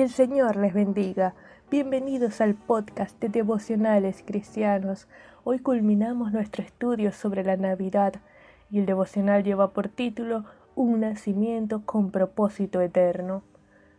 [0.00, 1.34] El Señor les bendiga.
[1.70, 5.08] Bienvenidos al podcast de devocionales cristianos.
[5.44, 8.14] Hoy culminamos nuestro estudio sobre la Navidad
[8.70, 13.42] y el devocional lleva por título Un nacimiento con propósito eterno.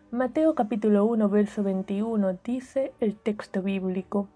[0.10, 4.28] Mateo capítulo 1 verso 21 dice el texto bíblico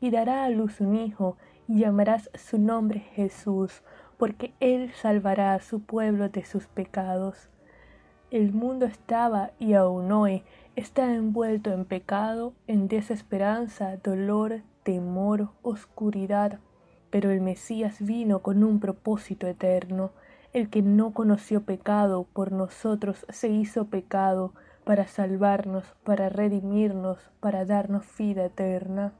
[0.00, 1.36] Y dará a luz un hijo
[1.68, 3.82] y llamarás su nombre Jesús,
[4.16, 7.50] porque él salvará a su pueblo de sus pecados.
[8.30, 10.42] El mundo estaba y aún hoy
[10.76, 16.58] está envuelto en pecado, en desesperanza, dolor, temor, oscuridad.
[17.10, 20.10] Pero el Mesías vino con un propósito eterno.
[20.52, 24.52] El que no conoció pecado por nosotros se hizo pecado
[24.84, 29.12] para salvarnos, para redimirnos, para darnos vida eterna.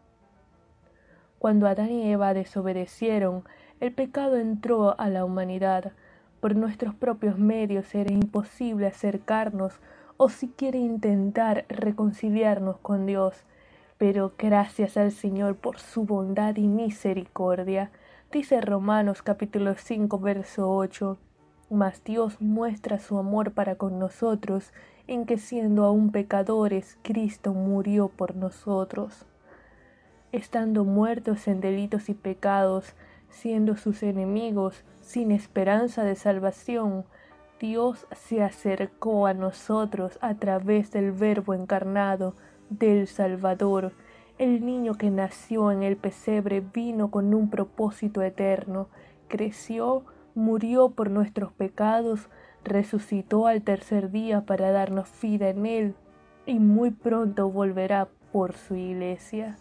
[1.38, 3.44] Cuando Adán y Eva desobedecieron,
[3.80, 5.92] el pecado entró a la humanidad,
[6.44, 9.72] por nuestros propios medios era imposible acercarnos
[10.18, 13.34] o siquiera intentar reconciliarnos con Dios.
[13.96, 17.90] Pero gracias al Señor por su bondad y misericordia,
[18.30, 21.16] dice Romanos capítulo 5 verso 8,
[21.70, 24.74] mas Dios muestra su amor para con nosotros
[25.06, 29.24] en que siendo aún pecadores, Cristo murió por nosotros.
[30.30, 32.94] Estando muertos en delitos y pecados,
[33.34, 37.04] siendo sus enemigos, sin esperanza de salvación,
[37.60, 42.34] Dios se acercó a nosotros a través del Verbo encarnado
[42.70, 43.92] del Salvador.
[44.38, 48.88] El niño que nació en el pesebre vino con un propósito eterno,
[49.28, 52.28] creció, murió por nuestros pecados,
[52.64, 55.94] resucitó al tercer día para darnos vida en él
[56.46, 59.58] y muy pronto volverá por su iglesia.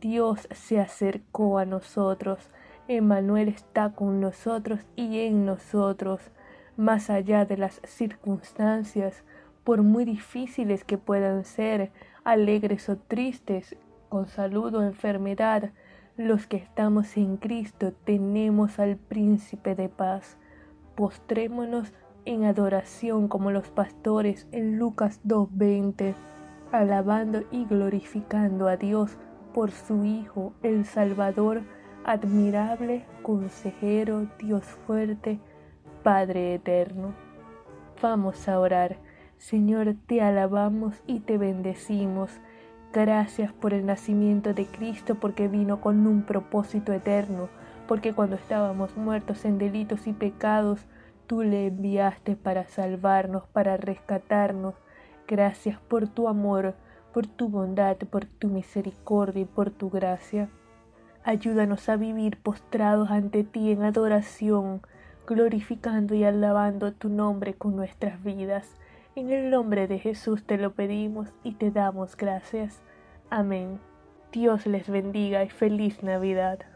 [0.00, 2.50] Dios se acercó a nosotros,
[2.88, 6.20] Emmanuel está con nosotros y en nosotros,
[6.76, 9.24] más allá de las circunstancias,
[9.64, 11.92] por muy difíciles que puedan ser,
[12.24, 13.76] alegres o tristes,
[14.08, 15.70] con salud o enfermedad,
[16.16, 20.36] los que estamos en Cristo tenemos al príncipe de paz.
[20.94, 21.92] Postrémonos
[22.24, 26.14] en adoración como los pastores en Lucas 2.20,
[26.70, 29.16] alabando y glorificando a Dios
[29.54, 31.62] por su Hijo, el Salvador,
[32.04, 35.38] admirable, consejero, Dios fuerte,
[36.02, 37.14] Padre eterno.
[38.00, 38.96] Vamos a orar.
[39.38, 42.30] Señor, te alabamos y te bendecimos.
[42.92, 47.48] Gracias por el nacimiento de Cristo porque vino con un propósito eterno,
[47.88, 50.86] porque cuando estábamos muertos en delitos y pecados,
[51.26, 54.74] tú le enviaste para salvarnos, para rescatarnos.
[55.26, 56.74] Gracias por tu amor,
[57.14, 60.50] por tu bondad, por tu misericordia y por tu gracia.
[61.24, 64.82] Ayúdanos a vivir postrados ante ti en adoración,
[65.26, 68.74] glorificando y alabando tu nombre con nuestras vidas.
[69.14, 72.82] En el nombre de Jesús te lo pedimos y te damos gracias.
[73.30, 73.78] Amén.
[74.32, 76.71] Dios les bendiga y feliz Navidad.